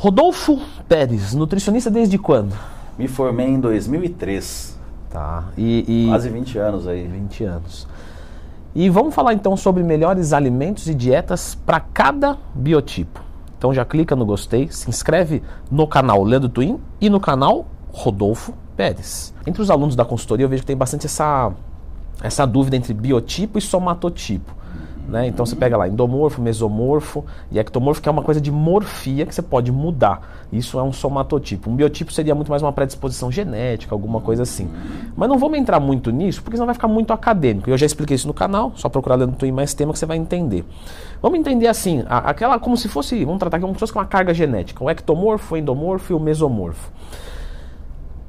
[0.00, 0.58] Rodolfo
[0.88, 2.56] Pérez, nutricionista desde quando?
[2.96, 4.78] Me formei em 2003.
[5.10, 5.44] Tá.
[5.58, 6.08] E, e...
[6.08, 7.06] Quase 20 anos aí.
[7.06, 7.86] 20 anos.
[8.74, 13.22] E vamos falar então sobre melhores alimentos e dietas para cada biotipo.
[13.58, 18.54] Então já clica no gostei, se inscreve no canal Leandro Twin e no canal Rodolfo
[18.74, 19.34] Pérez.
[19.46, 21.52] Entre os alunos da consultoria eu vejo que tem bastante essa,
[22.22, 24.59] essa dúvida entre biotipo e somatotipo.
[25.08, 25.26] Né?
[25.26, 29.34] Então você pega lá endomorfo, mesomorfo e ectomorfo, que é uma coisa de morfia que
[29.34, 30.46] você pode mudar.
[30.52, 31.68] Isso é um somatotipo.
[31.68, 34.68] Um biotipo seria muito mais uma predisposição genética, alguma coisa assim.
[35.16, 37.68] Mas não vamos entrar muito nisso, porque senão vai ficar muito acadêmico.
[37.68, 40.16] Eu já expliquei isso no canal, só procurar no Twin mais tema que você vai
[40.16, 40.64] entender.
[41.20, 44.82] Vamos entender assim, aquela como se fosse, vamos tratar como se fosse uma carga genética,
[44.82, 46.90] o ectomorfo, o endomorfo e o mesomorfo.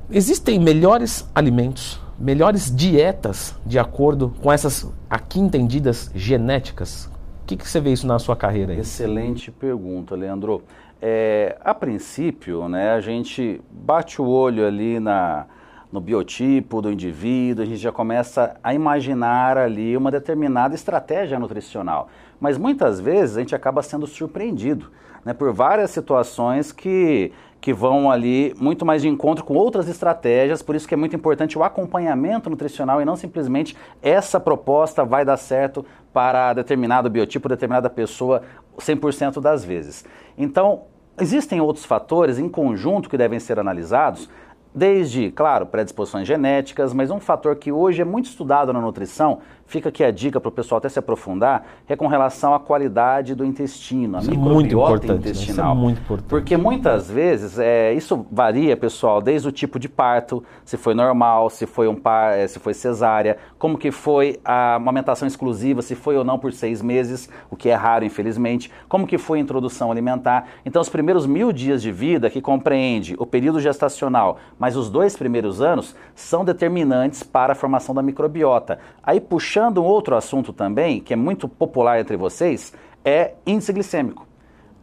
[0.09, 7.05] Existem melhores alimentos melhores dietas de acordo com essas aqui entendidas genéticas?
[7.43, 8.79] O que, que você vê isso na sua carreira aí?
[8.79, 10.63] Excelente pergunta, Leandro.
[11.01, 15.47] É, a princípio, né, a gente bate o olho ali na,
[15.91, 22.07] no biotipo do indivíduo, a gente já começa a imaginar ali uma determinada estratégia nutricional.
[22.39, 24.89] Mas muitas vezes a gente acaba sendo surpreendido
[25.25, 27.31] né, por várias situações que
[27.61, 31.15] que vão ali muito mais de encontro com outras estratégias, por isso que é muito
[31.15, 37.47] importante o acompanhamento nutricional e não simplesmente essa proposta vai dar certo para determinado biotipo,
[37.47, 38.41] determinada pessoa
[38.79, 40.03] 100% das vezes.
[40.35, 40.85] Então,
[41.19, 44.27] existem outros fatores em conjunto que devem ser analisados
[44.73, 49.39] Desde, claro, predisposições genéticas, mas um fator que hoje é muito estudado na nutrição,
[49.71, 53.33] fica aqui a dica para o pessoal até se aprofundar, é com relação à qualidade
[53.33, 55.23] do intestino, a isso microbiota é intestinal.
[55.23, 55.51] Né?
[55.51, 56.29] Isso é muito importante.
[56.29, 61.49] Porque muitas vezes é, isso varia, pessoal, desde o tipo de parto, se foi normal,
[61.49, 65.95] se foi um par, é, se foi cesárea, como que foi a amamentação exclusiva, se
[65.95, 69.41] foi ou não por seis meses, o que é raro, infelizmente, como que foi a
[69.41, 70.47] introdução alimentar.
[70.65, 75.15] Então, os primeiros mil dias de vida, que compreende o período gestacional, mas os dois
[75.15, 78.79] primeiros anos são determinantes para a formação da microbiota.
[79.01, 82.73] Aí, puxando um outro assunto também, que é muito popular entre vocês,
[83.03, 84.27] é índice glicêmico.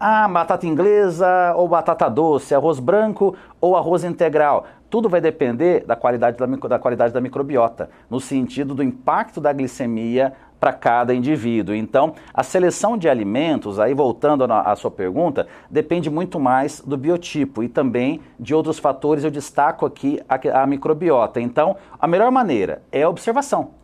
[0.01, 4.65] Ah, batata inglesa ou batata doce, arroz branco ou arroz integral.
[4.89, 9.53] Tudo vai depender da qualidade da, da, qualidade da microbiota, no sentido do impacto da
[9.53, 11.75] glicemia para cada indivíduo.
[11.75, 17.63] Então, a seleção de alimentos, aí voltando à sua pergunta, depende muito mais do biotipo
[17.63, 19.25] e também de outros fatores.
[19.25, 21.41] Eu destaco aqui a, a microbiota.
[21.41, 23.79] Então, a melhor maneira é a observação.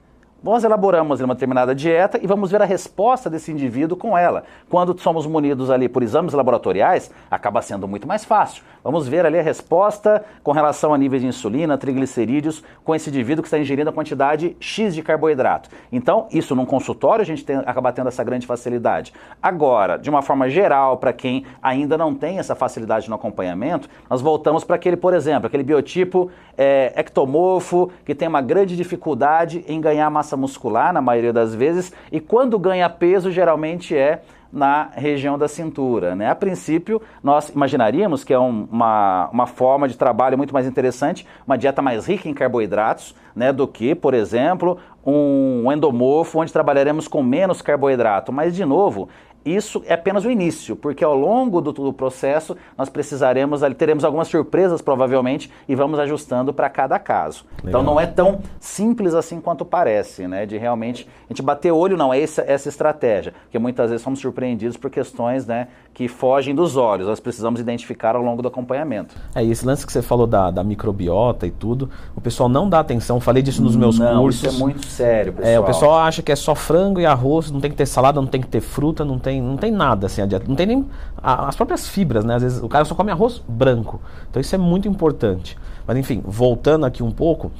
[0.44, 4.44] Nós elaboramos uma determinada dieta e vamos ver a resposta desse indivíduo com ela.
[4.68, 8.62] Quando somos munidos ali por exames laboratoriais, acaba sendo muito mais fácil.
[8.84, 13.42] Vamos ver ali a resposta com relação a níveis de insulina, triglicerídeos, com esse indivíduo
[13.42, 15.70] que está ingerindo a quantidade X de carboidrato.
[15.90, 19.14] Então, isso num consultório a gente tem, acaba tendo essa grande facilidade.
[19.42, 24.20] Agora, de uma forma geral, para quem ainda não tem essa facilidade no acompanhamento, nós
[24.20, 29.80] voltamos para aquele, por exemplo, aquele biotipo é, ectomorfo, que tem uma grande dificuldade em
[29.80, 34.22] ganhar massa massa muscular, na maioria das vezes, e quando ganha peso, geralmente é
[34.52, 36.14] na região da cintura.
[36.14, 36.30] Né?
[36.30, 41.26] A princípio, nós imaginaríamos que é um, uma, uma forma de trabalho muito mais interessante,
[41.44, 47.08] uma dieta mais rica em carboidratos, né, do que, por exemplo, um endomorfo, onde trabalharemos
[47.08, 48.32] com menos carboidrato.
[48.32, 49.08] Mas, de novo,
[49.44, 54.28] isso é apenas o início, porque ao longo do, do processo nós precisaremos, teremos algumas
[54.28, 57.44] surpresas provavelmente e vamos ajustando para cada caso.
[57.58, 57.82] Então, Legal.
[57.82, 60.46] Então não é tão simples assim quanto parece, né?
[60.46, 64.20] De realmente a gente bater olho, não é essa, essa estratégia, porque muitas vezes somos
[64.20, 69.14] surpreendidos por questões né, que fogem dos olhos, nós precisamos identificar ao longo do acompanhamento.
[69.34, 72.80] É, esse lance que você falou da, da microbiota e tudo, o pessoal não dá
[72.80, 74.42] atenção, falei disso nos meus não, cursos.
[74.42, 75.54] Isso é muito sério, pessoal.
[75.54, 78.20] É, o pessoal acha que é só frango e arroz, não tem que ter salada,
[78.20, 80.46] não tem que ter fruta, não tem tem, não tem nada assim a dieta.
[80.48, 82.36] Não tem nem a, as próprias fibras, né?
[82.36, 84.00] Às vezes o cara só come arroz branco.
[84.30, 85.56] Então isso é muito importante.
[85.86, 87.50] Mas enfim, voltando aqui um pouco,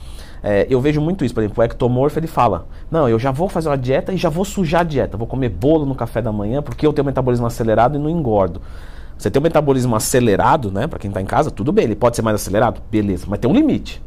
[0.47, 1.33] é, eu vejo muito isso.
[1.33, 4.29] Por exemplo, o ectomorfo ele fala: Não, eu já vou fazer uma dieta e já
[4.29, 5.17] vou sujar a dieta.
[5.17, 8.61] Vou comer bolo no café da manhã porque eu tenho metabolismo acelerado e não engordo.
[9.17, 10.87] Você tem um metabolismo acelerado, né?
[10.87, 13.51] Para quem está em casa, tudo bem, ele pode ser mais acelerado, beleza, mas tem
[13.51, 14.03] um limite.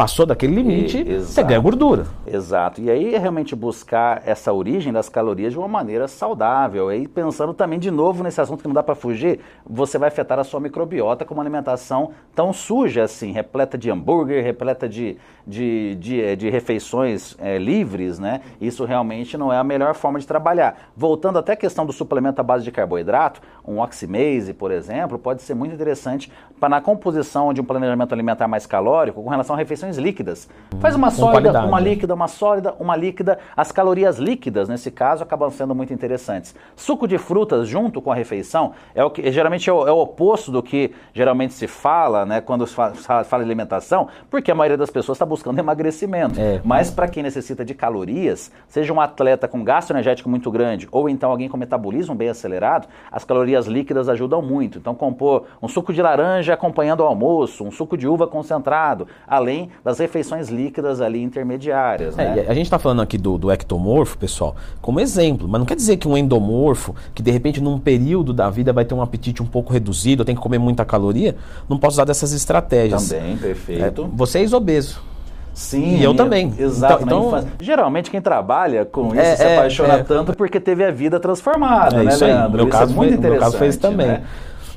[0.00, 2.06] Passou daquele limite, e, você ganha gordura.
[2.26, 2.80] Exato.
[2.80, 6.88] E aí é realmente buscar essa origem das calorias de uma maneira saudável.
[6.88, 10.38] Aí pensando também de novo nesse assunto que não dá para fugir, você vai afetar
[10.38, 15.94] a sua microbiota com uma alimentação tão suja assim, repleta de hambúrguer, repleta de, de,
[15.96, 18.40] de, eh, de refeições é, livres, né?
[18.58, 20.78] Isso realmente não é a melhor forma de trabalhar.
[20.96, 25.42] Voltando até a questão do suplemento à base de carboidrato, um oximase, por exemplo, pode
[25.42, 29.58] ser muito interessante para na composição de um planejamento alimentar mais calórico com relação a
[29.58, 30.48] refeições refeições líquidas.
[30.78, 31.66] Faz uma sólida, qualidade.
[31.66, 33.38] uma líquida, uma sólida, uma líquida.
[33.56, 36.54] As calorias líquidas, nesse caso, acabam sendo muito interessantes.
[36.76, 39.98] Suco de frutas junto com a refeição é o que geralmente é o, é o
[39.98, 44.78] oposto do que geralmente se fala, né, quando se fala, fala alimentação, porque a maioria
[44.78, 46.40] das pessoas está buscando emagrecimento.
[46.40, 46.60] É.
[46.64, 51.08] Mas para quem necessita de calorias, seja um atleta com gasto energético muito grande ou
[51.08, 54.78] então alguém com metabolismo bem acelerado, as calorias líquidas ajudam muito.
[54.78, 59.70] Então, compor um suco de laranja acompanhando o almoço, um suco de uva concentrado, além
[59.84, 62.18] das refeições líquidas ali intermediárias.
[62.18, 62.44] É, né?
[62.48, 65.96] a gente está falando aqui do, do ectomorfo, pessoal, como exemplo, mas não quer dizer
[65.96, 69.46] que um endomorfo, que de repente num período da vida vai ter um apetite um
[69.46, 71.34] pouco reduzido, tem que comer muita caloria,
[71.68, 73.08] não posso usar dessas estratégias.
[73.08, 74.08] Também, É, perfeito.
[74.14, 75.02] você é obeso.
[75.52, 76.54] Sim, E eu também.
[76.58, 77.02] Exato.
[77.02, 77.48] Então- então-.
[77.60, 80.02] Geralmente quem trabalha com isso É, se é, apaixona é.
[80.02, 82.16] tanto porque teve a vida transformada, É né.
[82.16, 82.56] Leandro?
[82.56, 83.40] Meu isso caso, é muito foi, no meu interessante.
[83.40, 84.06] caso foi isso também.
[84.06, 84.22] né?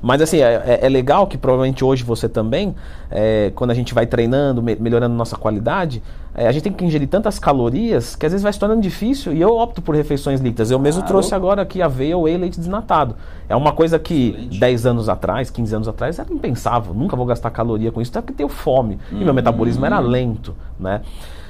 [0.03, 2.75] Mas assim, é, é- é legal que provavelmente hoje você também,
[3.09, 6.03] é, quando a gente vai treinando, me- melhorando nossa qualidade,
[6.35, 9.31] é, a gente tem que ingerir tantas calorias que às vezes vai se tornando difícil
[9.31, 10.69] e eu opto por refeições líquidas.
[10.71, 11.13] Eu mesmo Claro.
[11.13, 13.15] trouxe agora aqui aveia, whey, leite desnatado.
[13.47, 16.93] É uma coisa que 10 anos atrás, 15 anos atrás, era impensável.
[16.93, 18.99] Nunca vou gastar caloria com isso, até porque tenho fome.
[19.09, 19.23] E Uhum.
[19.23, 20.99] meu metabolismo era lento, né?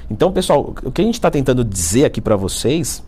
[0.08, 3.02] Então, pessoal, o que a gente está tentando dizer aqui para vocês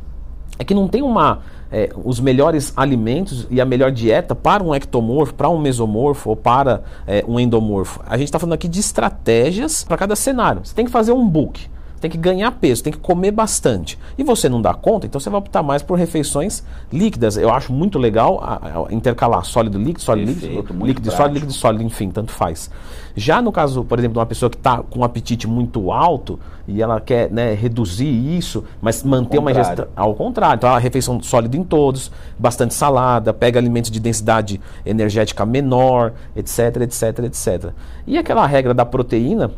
[0.59, 1.39] é que não tem uma
[1.71, 6.37] é, os melhores alimentos e a melhor dieta para um ectomorfo, para um mesomorfo ou
[6.37, 8.01] para é, um endomorfo.
[8.07, 10.61] A gente está falando aqui de estratégias para cada cenário.
[10.65, 11.69] Você tem que fazer um book,
[12.01, 13.99] tem que ganhar peso, tem que comer bastante.
[14.19, 16.63] E você não dá conta, então você vai optar mais por refeições
[16.93, 17.37] líquidas.
[17.37, 21.17] Eu acho muito legal a- a- intercalar sólido líquido, sólido Perfeito, líquido, líquido prático.
[21.17, 22.71] sólido, líquido sólido, enfim, tanto faz.
[23.17, 26.39] Já no caso, por exemplo, de uma pessoa que está com um apetite muito alto
[26.69, 28.07] e ela quer né, reduzir
[28.37, 33.33] isso, mas manter uma ingestão ao contrário, então a refeição sólida em todos, bastante salada,
[33.33, 37.71] pega alimentos de densidade energética menor, etc, etc, etc.
[38.07, 39.51] E aquela regra da proteína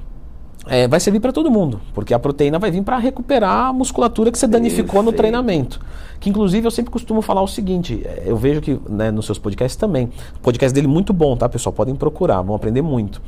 [0.68, 4.30] é, vai servir para todo mundo, porque a proteína vai vir para recuperar a musculatura
[4.30, 5.80] que você danificou no treinamento.
[6.20, 9.38] Que inclusive eu sempre costumo falar o seguinte, é, eu vejo que né, nos seus
[9.38, 11.72] podcasts também, o podcast dele é muito bom, tá pessoal?
[11.72, 13.22] Podem procurar, vão aprender muito.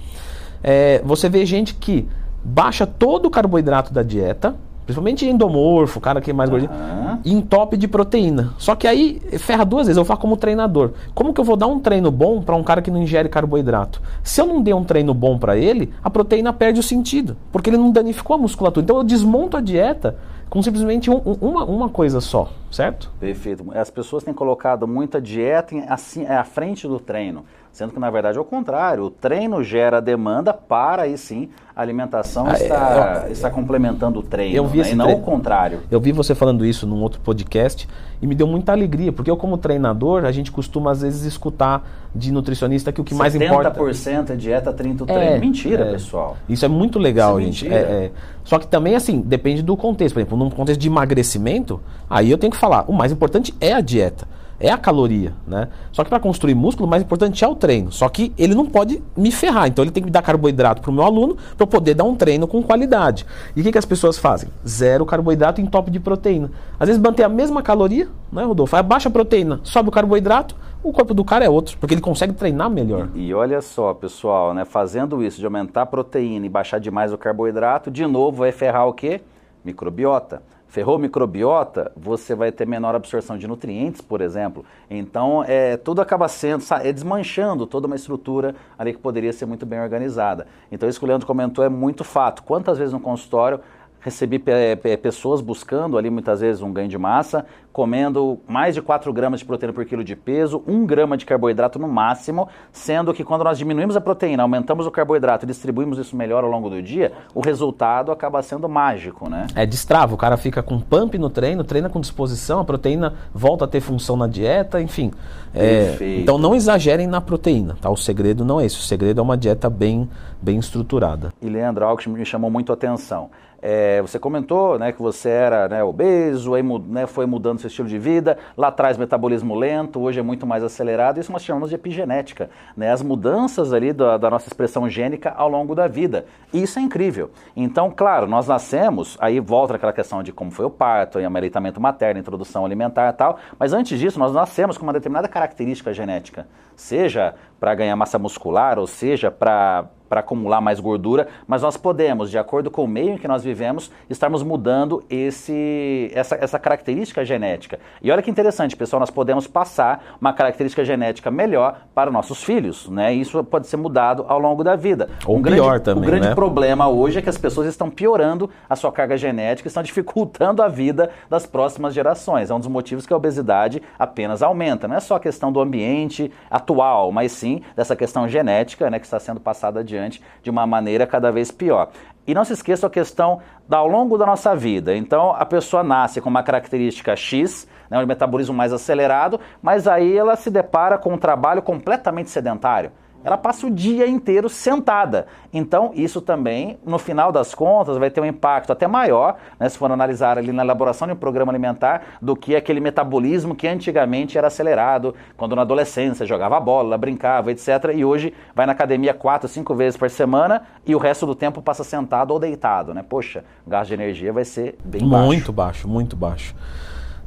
[0.63, 2.07] É, você vê gente que
[2.45, 4.55] baixa todo o carboidrato da dieta,
[4.91, 7.19] principalmente endomorfo, o cara que é mais gordinho, Aham.
[7.25, 8.55] e entope de proteína.
[8.59, 10.93] Só que aí ferra duas vezes, eu falo como treinador.
[11.15, 14.03] Como que eu vou dar um treino bom para um cara que não ingere carboidrato?
[14.23, 17.71] Se eu não der um treino bom para ele, a proteína perde o sentido, porque
[17.71, 18.85] ele não danificou a musculatura.
[18.85, 20.17] Então eu desmonto a dieta
[20.51, 23.11] com simplesmente um- um- uma, uma coisa só, certo?
[23.21, 23.65] Perfeito.
[23.75, 28.01] As pessoas têm colocado muita dieta em- assim, é, à frente do treino, sendo que
[28.01, 29.05] na verdade é o contrário.
[29.05, 34.19] O treino gera demanda para aí sim a alimentação Ah, é, está, eu- está complementando
[34.19, 34.91] o treino, eu vi né?
[34.91, 35.23] e não treino.
[35.23, 35.81] o contrário.
[35.91, 37.89] Eu vi você falando isso num outro podcast
[38.21, 41.89] e me deu muita alegria, porque eu como treinador, a gente costuma às vezes escutar
[42.15, 45.41] de nutricionista que o que mais importa 70% é dieta, 30% o É, treino.
[45.41, 45.93] Mentira, é.
[45.93, 46.37] pessoal.
[46.49, 47.73] Isso é muito legal, Isso é gente.
[47.73, 48.11] É, é.
[48.45, 50.15] Só que também, assim, depende do contexto.
[50.15, 53.73] Por exemplo, num contexto de emagrecimento, aí eu tenho que falar, o mais importante é
[53.73, 54.27] a dieta,
[54.61, 55.69] é a caloria, né?
[55.91, 57.91] Só que para construir músculo, o mais importante é o treino.
[57.91, 60.91] Só que ele não pode me ferrar, então ele tem que me dar carboidrato para
[60.91, 63.25] o meu aluno para eu poder dar um treino com qualidade.
[63.57, 64.51] E o que, que as pessoas fazem?
[64.69, 66.51] Zero carboidrato em top de proteína.
[66.79, 68.77] Às vezes mantém a mesma caloria, né, Rodolfo?
[68.77, 72.01] Aí baixa a proteína, sobe o carboidrato, o corpo do cara é outro, porque ele
[72.01, 73.09] consegue treinar melhor.
[73.15, 77.19] E olha só, pessoal, né, fazendo isso de aumentar a proteína e baixar demais o
[77.19, 79.23] carboidrato, de novo vai ferrar o quê?
[79.65, 80.43] Microbiota.
[80.71, 84.65] Ferrou microbiota, você vai ter menor absorção de nutrientes, por exemplo.
[84.89, 89.67] Então, é, tudo acaba sendo, é desmanchando toda uma estrutura ali que poderia ser muito
[89.67, 90.47] bem organizada.
[90.71, 92.45] Então, isso que o Leandro comentou é muito fato.
[92.45, 93.59] Quantas vezes no consultório
[94.01, 98.83] recebi pe- pe- pessoas buscando ali muitas vezes um ganho de massa, comendo mais de
[98.83, 103.15] 4 gramas de proteína por quilo de peso, 1 grama de carboidrato no máximo, sendo
[103.15, 106.69] que quando nós diminuímos a proteína, aumentamos o carboidrato e distribuímos isso melhor ao longo
[106.69, 109.47] do dia, o resultado acaba sendo mágico, né?
[109.55, 113.65] É, destrava, o cara fica com pump no treino, treina com disposição, a proteína volta
[113.65, 115.13] a ter função na dieta, enfim.
[115.55, 116.23] É, Perfeito.
[116.23, 117.89] então não exagerem na proteína, tá?
[117.91, 120.09] O segredo não é esse, o segredo é uma dieta bem,
[120.41, 121.33] bem estruturada.
[121.41, 123.31] E Leandro, algo que me chamou muito a atenção.
[123.63, 127.89] É, você comentou né, que você era né, obeso, aí né, foi mudando seu estilo
[127.89, 131.75] de vida, lá atrás metabolismo lento, hoje é muito mais acelerado, isso nós chamamos de
[131.75, 136.25] epigenética, né, as mudanças ali da, da nossa expressão gênica ao longo da vida.
[136.53, 137.31] E isso é incrível.
[137.55, 141.81] Então, claro, nós nascemos, aí volta aquela questão de como foi o parto, aí, aleitamento
[141.81, 146.47] materno, introdução alimentar e tal, mas antes disso nós nascemos com uma determinada característica genética,
[146.81, 152.33] seja para ganhar massa muscular, ou seja, para para acumular mais gordura, mas nós podemos,
[152.33, 157.25] de acordo com o meio em que nós vivemos, estarmos mudando esse, essa, essa característica
[157.25, 157.79] genética.
[158.03, 162.89] E olha que interessante, pessoal, nós podemos passar uma característica genética melhor para nossos filhos,
[162.89, 163.15] né?
[163.15, 165.09] Isso pode ser mudado ao longo da vida.
[165.25, 166.35] Ou um pior grande, também, O grande né?
[166.35, 170.67] problema hoje é que as pessoas estão piorando a sua carga genética, estão dificultando a
[170.67, 172.51] vida das próximas gerações.
[172.51, 174.89] É um dos motivos que a obesidade apenas aumenta.
[174.89, 176.33] Não é só a questão do ambiente
[176.71, 181.07] atual, mas sim dessa questão genética, né, que está sendo passada adiante de uma maneira
[181.07, 181.91] cada vez pior.
[182.27, 184.95] E não se esqueça a questão da, ao longo da nossa vida.
[184.97, 190.17] Então, a pessoa nasce com uma característica X, né, um metabolismo mais acelerado, mas aí
[190.17, 192.93] ela se depara com um trabalho completamente sedentário
[193.25, 195.27] ela passa o dia inteiro sentada.
[195.53, 199.77] Então, isso também, no final das contas, vai ter um impacto até maior, né, se
[199.77, 204.39] for analisar ali na elaboração de um programa alimentar, do que aquele metabolismo que antigamente
[204.39, 207.69] era acelerado, quando na adolescência jogava bola, brincava, etc.
[207.95, 211.61] E hoje vai na academia quatro, cinco vezes por semana e o resto do tempo
[211.61, 212.95] passa sentado ou deitado.
[212.95, 213.05] Né?
[213.07, 215.27] Poxa, o gasto de energia vai ser bem baixo.
[215.27, 216.55] Muito baixo, muito baixo.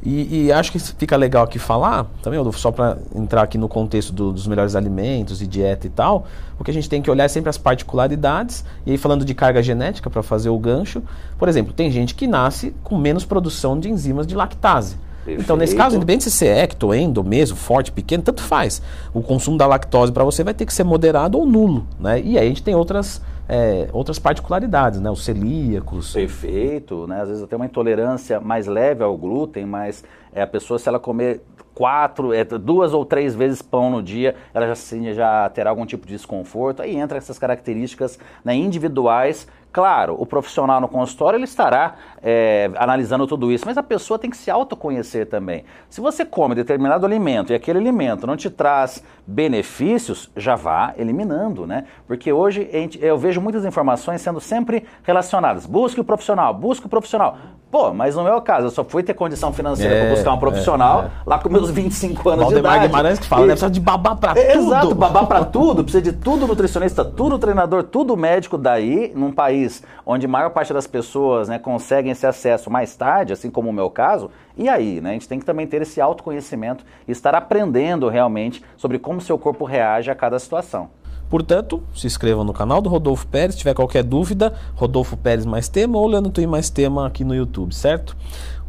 [0.05, 4.11] E, e, acho que fica legal aqui falar, também, só para entrar aqui no contexto
[4.11, 6.25] do, dos melhores alimentos e dieta e tal,
[6.57, 10.09] porque a gente tem que olhar sempre as particularidades, e aí falando de carga genética
[10.09, 11.01] para fazer o gancho,
[11.37, 14.97] por exemplo, tem gente que nasce com menos produção de enzimas de lactase.
[15.23, 15.41] Perfeito.
[15.41, 18.81] Então, nesse caso, independente se é ecto, endo, meso, forte, pequeno, tanto faz.
[19.13, 22.19] O consumo da lactose para você vai ter que ser moderado ou nulo, né?
[22.21, 25.09] E aí a gente tem outras é, outras particularidades, né?
[25.09, 26.13] Os celíacos.
[26.13, 27.21] Perfeito, né?
[27.21, 30.99] Às vezes até uma intolerância mais leve ao glúten, mas é, a pessoa, se ela
[30.99, 31.41] comer
[31.73, 35.85] quatro, é, duas ou três vezes pão no dia, ela já, assim, já terá algum
[35.85, 36.81] tipo de desconforto.
[36.81, 43.25] Aí entra essas características né, individuais Claro, o profissional no consultório ele estará é, analisando
[43.25, 45.65] tudo isso, mas a pessoa tem que se autoconhecer também.
[45.89, 51.65] Se você come determinado alimento e aquele alimento não te traz benefícios, já vá eliminando,
[51.65, 51.85] né?
[52.05, 52.69] Porque hoje
[53.01, 55.65] eu vejo muitas informações sendo sempre relacionadas.
[55.65, 57.35] Busque o profissional, busque o profissional.
[57.73, 60.37] Pô, mas no meu caso, eu só fui ter condição financeira é, para buscar um
[60.37, 61.09] profissional é, é.
[61.25, 62.87] lá com meus 25 anos Valdemar de idade.
[62.87, 63.47] Guimarães que fala, e...
[63.47, 63.53] né?
[63.53, 64.67] Precisa de babar para tudo.
[64.67, 65.83] Exato, babar para tudo.
[65.83, 68.59] Precisa de tudo nutricionista, tudo treinador, tudo médico.
[68.59, 73.33] Daí, num país onde a maior parte das pessoas né, conseguem esse acesso mais tarde,
[73.33, 75.01] assim como o meu caso, e aí?
[75.01, 75.09] Né?
[75.09, 79.35] A gente tem que também ter esse autoconhecimento e estar aprendendo realmente sobre como seu
[79.39, 80.91] corpo reage a cada situação.
[81.33, 83.55] Portanto, se inscreva no canal do Rodolfo Pérez.
[83.55, 87.33] Se tiver qualquer dúvida, Rodolfo Pérez mais tema ou Leandro Twin mais tema aqui no
[87.33, 88.15] YouTube, certo?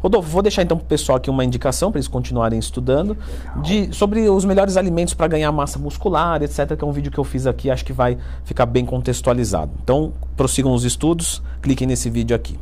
[0.01, 3.15] Rodolfo, vou deixar então para o pessoal aqui uma indicação para eles continuarem estudando
[3.61, 6.75] de, sobre os melhores alimentos para ganhar massa muscular, etc.
[6.75, 9.71] Que é um vídeo que eu fiz aqui, acho que vai ficar bem contextualizado.
[9.83, 12.57] Então, prossigam os estudos, cliquem nesse vídeo aqui.